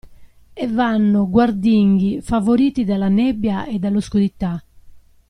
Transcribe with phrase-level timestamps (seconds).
[0.55, 4.59] E vanno, guardinghi, favoriti dalla nebbia e dall'oscurità.